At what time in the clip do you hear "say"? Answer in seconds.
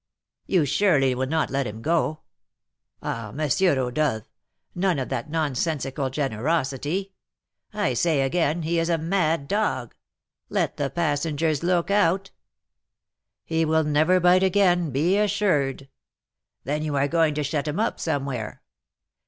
7.93-8.23